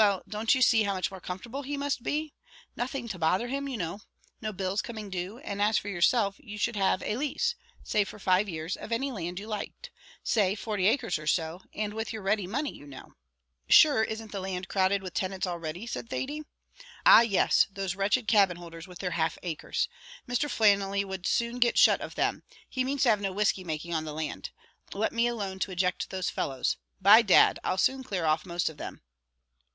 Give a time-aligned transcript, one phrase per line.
[0.00, 2.32] "Well, don't you see how much more comfortable he must be?
[2.76, 3.98] nothing to bother him, you know;
[4.40, 8.20] no bills coming due; and as for yourself, you should have a lease, say for
[8.20, 9.90] five years, of any land you liked;
[10.22, 13.14] say forty acres or so, and with your ready money you know."
[13.68, 16.42] "Sure isn't the land crowded with tenants already?" said Thady.
[17.04, 19.88] "Ah yes; those wretched cabin holders with their half acres.
[20.28, 20.48] Mr.
[20.48, 24.04] Flannelly would soon get shut of them: he means to have no whiskey making on
[24.04, 24.50] the land!
[24.92, 26.76] Let me alone to eject those fellows.
[27.02, 27.58] By dad!
[27.64, 29.00] I'll soon clear off most of them."